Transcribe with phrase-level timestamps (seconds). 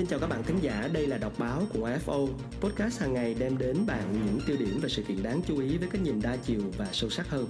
[0.00, 2.28] Xin chào các bạn thính giả, đây là đọc báo của AFO,
[2.60, 5.78] podcast hàng ngày đem đến bạn những tiêu điểm và sự kiện đáng chú ý
[5.78, 7.46] với cách nhìn đa chiều và sâu sắc hơn.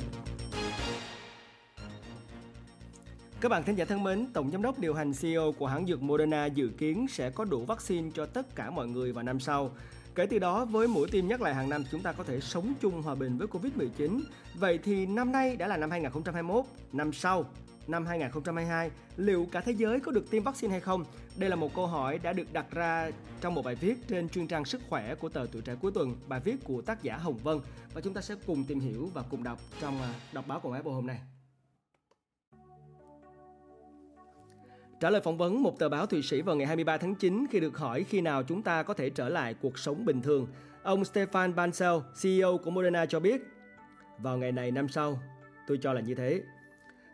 [3.41, 6.03] Các bạn thính giả thân mến, Tổng Giám đốc điều hành CEO của hãng dược
[6.03, 9.71] Moderna dự kiến sẽ có đủ vaccine cho tất cả mọi người vào năm sau.
[10.15, 12.73] Kể từ đó, với mũi tiêm nhắc lại hàng năm, chúng ta có thể sống
[12.81, 14.21] chung hòa bình với Covid-19.
[14.55, 17.45] Vậy thì năm nay đã là năm 2021, năm sau
[17.91, 21.05] năm 2022, liệu cả thế giới có được tiêm vaccine hay không?
[21.37, 23.11] Đây là một câu hỏi đã được đặt ra
[23.41, 26.17] trong một bài viết trên chuyên trang sức khỏe của tờ Tuổi trẻ cuối tuần,
[26.29, 27.61] bài viết của tác giả Hồng Vân
[27.95, 30.73] và chúng ta sẽ cùng tìm hiểu và cùng đọc trong à, đọc báo của
[30.73, 31.21] Apple hôm nay.
[35.01, 37.61] Trả lời phỏng vấn một tờ báo Thụy Sĩ vào ngày 23 tháng 9 khi
[37.61, 40.47] được hỏi khi nào chúng ta có thể trở lại cuộc sống bình thường,
[40.83, 43.43] ông Stefan Bancel, CEO của Moderna cho biết,
[44.19, 45.21] vào ngày này năm sau,
[45.67, 46.43] tôi cho là như thế.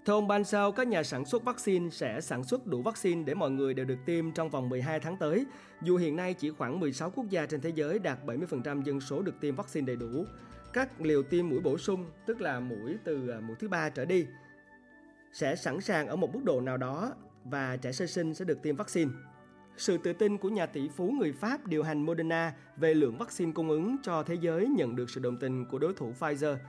[0.06, 3.51] Theo ông Bansao, các nhà sản xuất vaccine sẽ sản xuất đủ vaccine để mọi
[3.51, 5.47] người đều được tiêm trong vòng 12 tháng tới,
[5.83, 9.22] dù hiện nay chỉ khoảng 16 quốc gia trên thế giới đạt 70% dân số
[9.22, 10.25] được tiêm vaccine đầy đủ.
[10.72, 14.05] Các liều tiêm mũi bổ sung, tức là mũi từ à, mũi thứ ba trở
[14.05, 14.27] đi,
[15.33, 17.12] sẽ sẵn sàng ở một mức độ nào đó
[17.45, 19.11] và trẻ sơ sinh sẽ được tiêm vaccine.
[19.77, 23.52] Sự tự tin của nhà tỷ phú người Pháp điều hành Moderna về lượng vaccine
[23.52, 26.56] cung ứng cho thế giới nhận được sự đồng tình của đối thủ Pfizer–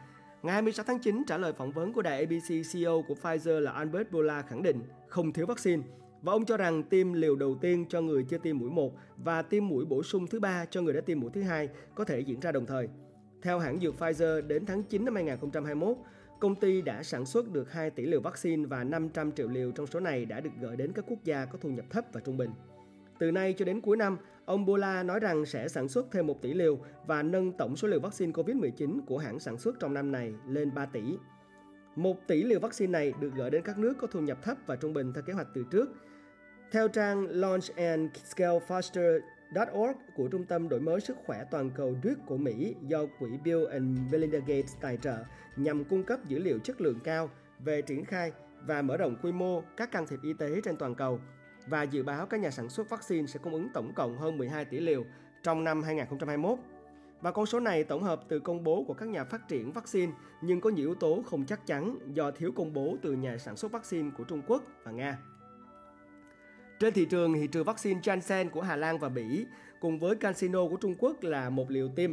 [0.47, 3.71] Ngày 26 tháng 9, trả lời phỏng vấn của đài ABC, CEO của Pfizer là
[3.71, 5.83] Albert Bola khẳng định không thiếu vaccine
[6.21, 9.41] và ông cho rằng tiêm liều đầu tiên cho người chưa tiêm mũi 1 và
[9.41, 12.19] tiêm mũi bổ sung thứ ba cho người đã tiêm mũi thứ hai có thể
[12.19, 12.87] diễn ra đồng thời.
[13.41, 15.97] Theo hãng dược Pfizer, đến tháng 9 năm 2021,
[16.39, 19.87] công ty đã sản xuất được 2 tỷ liều vaccine và 500 triệu liều trong
[19.87, 22.37] số này đã được gửi đến các quốc gia có thu nhập thấp và trung
[22.37, 22.49] bình.
[23.19, 24.17] Từ nay cho đến cuối năm,
[24.47, 27.87] ông Bola nói rằng sẽ sản xuất thêm 1 tỷ liều và nâng tổng số
[27.87, 31.01] liều vaccine COVID-19 của hãng sản xuất trong năm này lên 3 tỷ.
[31.95, 34.75] 1 tỷ liều vaccine này được gửi đến các nước có thu nhập thấp và
[34.75, 35.89] trung bình theo kế hoạch từ trước.
[36.71, 39.19] Theo trang Launch and Scale Faster
[39.73, 43.29] .org của Trung tâm Đổi mới Sức khỏe Toàn cầu Duke của Mỹ do quỹ
[43.43, 45.17] Bill and Melinda Gates tài trợ
[45.55, 47.29] nhằm cung cấp dữ liệu chất lượng cao
[47.59, 48.31] về triển khai
[48.65, 51.19] và mở rộng quy mô các can thiệp y tế trên toàn cầu
[51.67, 54.65] và dự báo các nhà sản xuất vaccine sẽ cung ứng tổng cộng hơn 12
[54.65, 55.03] tỷ liều
[55.43, 56.59] trong năm 2021.
[57.21, 60.13] Và con số này tổng hợp từ công bố của các nhà phát triển vaccine
[60.41, 63.57] nhưng có nhiều yếu tố không chắc chắn do thiếu công bố từ nhà sản
[63.57, 65.17] xuất vaccine của Trung Quốc và Nga.
[66.79, 69.45] Trên thị trường, thị trường vaccine Janssen của Hà Lan và Bỉ
[69.79, 72.11] cùng với CanSino của Trung Quốc là một liều tiêm.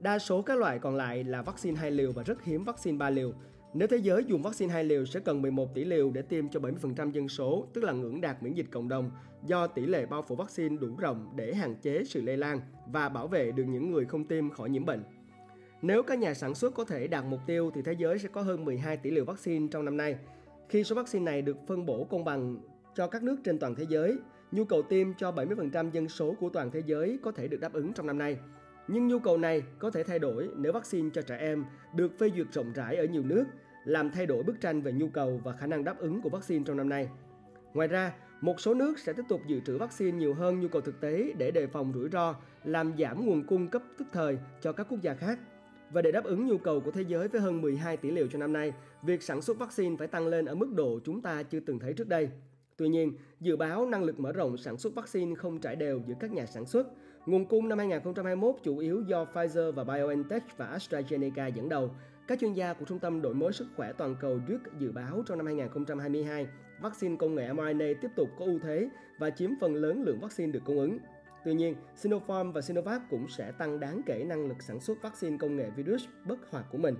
[0.00, 3.10] Đa số các loại còn lại là vaccine hai liều và rất hiếm vaccine 3
[3.10, 3.32] liều.
[3.74, 6.60] Nếu thế giới dùng vaccine hai liều sẽ cần 11 tỷ liều để tiêm cho
[6.60, 9.10] 70% dân số, tức là ngưỡng đạt miễn dịch cộng đồng,
[9.46, 13.08] do tỷ lệ bao phủ vaccine đủ rộng để hạn chế sự lây lan và
[13.08, 15.02] bảo vệ được những người không tiêm khỏi nhiễm bệnh.
[15.82, 18.42] Nếu các nhà sản xuất có thể đạt mục tiêu thì thế giới sẽ có
[18.42, 20.16] hơn 12 tỷ liều vaccine trong năm nay.
[20.68, 22.58] Khi số vaccine này được phân bổ công bằng
[22.94, 24.16] cho các nước trên toàn thế giới,
[24.52, 27.72] nhu cầu tiêm cho 70% dân số của toàn thế giới có thể được đáp
[27.72, 28.38] ứng trong năm nay.
[28.88, 31.64] Nhưng nhu cầu này có thể thay đổi nếu vaccine cho trẻ em
[31.94, 33.44] được phê duyệt rộng rãi ở nhiều nước,
[33.84, 36.64] làm thay đổi bức tranh về nhu cầu và khả năng đáp ứng của vaccine
[36.66, 37.08] trong năm nay.
[37.74, 40.82] Ngoài ra, một số nước sẽ tiếp tục dự trữ vaccine nhiều hơn nhu cầu
[40.82, 42.34] thực tế để đề phòng rủi ro,
[42.64, 45.38] làm giảm nguồn cung cấp tức thời cho các quốc gia khác.
[45.90, 48.38] Và để đáp ứng nhu cầu của thế giới với hơn 12 tỷ liều cho
[48.38, 51.60] năm nay, việc sản xuất vaccine phải tăng lên ở mức độ chúng ta chưa
[51.60, 52.28] từng thấy trước đây.
[52.76, 56.14] Tuy nhiên, dự báo năng lực mở rộng sản xuất vaccine không trải đều giữa
[56.20, 56.86] các nhà sản xuất.
[57.26, 61.90] Nguồn cung năm 2021 chủ yếu do Pfizer và BioNTech và AstraZeneca dẫn đầu.
[62.26, 65.22] Các chuyên gia của Trung tâm Đổi mới Sức khỏe Toàn cầu Duke dự báo
[65.26, 66.46] trong năm 2022,
[66.80, 70.52] vaccine công nghệ mRNA tiếp tục có ưu thế và chiếm phần lớn lượng vaccine
[70.52, 70.98] được cung ứng.
[71.44, 75.36] Tuy nhiên, Sinopharm và Sinovac cũng sẽ tăng đáng kể năng lực sản xuất vaccine
[75.38, 76.94] công nghệ virus bất hoạt của mình.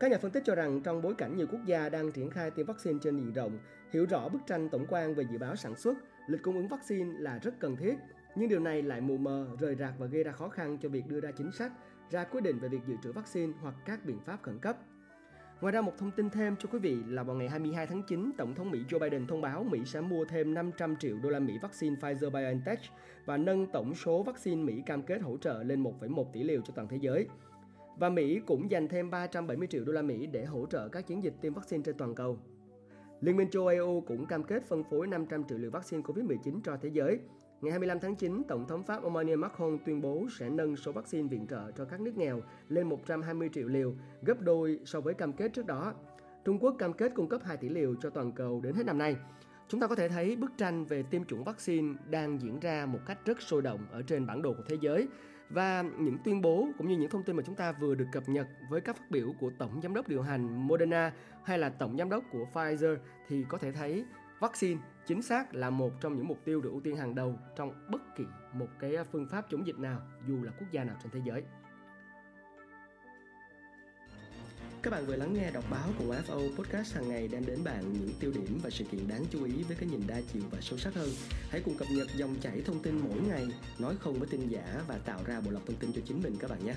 [0.00, 2.50] Các nhà phân tích cho rằng trong bối cảnh nhiều quốc gia đang triển khai
[2.50, 3.58] tiêm vaccine trên diện rộng,
[3.92, 7.10] hiểu rõ bức tranh tổng quan về dự báo sản xuất, lịch cung ứng vaccine
[7.18, 7.94] là rất cần thiết.
[8.36, 11.06] Nhưng điều này lại mù mờ, rời rạc và gây ra khó khăn cho việc
[11.06, 11.72] đưa ra chính sách,
[12.10, 14.76] ra quyết định về việc dự trữ vaccine hoặc các biện pháp khẩn cấp.
[15.60, 18.30] Ngoài ra một thông tin thêm cho quý vị là vào ngày 22 tháng 9,
[18.38, 21.38] Tổng thống Mỹ Joe Biden thông báo Mỹ sẽ mua thêm 500 triệu đô la
[21.38, 22.76] Mỹ vaccine Pfizer-BioNTech
[23.24, 26.72] và nâng tổng số vaccine Mỹ cam kết hỗ trợ lên 1,1 tỷ liều cho
[26.76, 27.26] toàn thế giới.
[27.96, 31.22] Và Mỹ cũng dành thêm 370 triệu đô la Mỹ để hỗ trợ các chiến
[31.22, 32.38] dịch tiêm vaccine trên toàn cầu.
[33.20, 36.76] Liên minh châu Âu cũng cam kết phân phối 500 triệu liều vaccine COVID-19 cho
[36.82, 37.18] thế giới.
[37.62, 41.28] Ngày 25 tháng 9, Tổng thống Pháp Emmanuel Macron tuyên bố sẽ nâng số vaccine
[41.28, 45.32] viện trợ cho các nước nghèo lên 120 triệu liều, gấp đôi so với cam
[45.32, 45.94] kết trước đó.
[46.44, 48.98] Trung Quốc cam kết cung cấp 2 tỷ liều cho toàn cầu đến hết năm
[48.98, 49.16] nay.
[49.68, 52.98] Chúng ta có thể thấy bức tranh về tiêm chủng vaccine đang diễn ra một
[53.06, 55.08] cách rất sôi động ở trên bản đồ của thế giới
[55.50, 58.28] và những tuyên bố cũng như những thông tin mà chúng ta vừa được cập
[58.28, 61.12] nhật với các phát biểu của tổng giám đốc điều hành Moderna
[61.44, 62.96] hay là tổng giám đốc của Pfizer
[63.28, 64.04] thì có thể thấy
[64.40, 67.72] vaccine chính xác là một trong những mục tiêu được ưu tiên hàng đầu trong
[67.90, 71.12] bất kỳ một cái phương pháp chống dịch nào dù là quốc gia nào trên
[71.12, 71.42] thế giới.
[74.82, 77.92] Các bạn vừa lắng nghe đọc báo của FO Podcast hàng ngày đem đến bạn
[77.92, 80.58] những tiêu điểm và sự kiện đáng chú ý với cái nhìn đa chiều và
[80.60, 81.08] sâu sắc hơn.
[81.50, 83.46] Hãy cùng cập nhật dòng chảy thông tin mỗi ngày,
[83.78, 86.36] nói không với tin giả và tạo ra bộ lọc thông tin cho chính mình
[86.40, 86.74] các bạn nhé.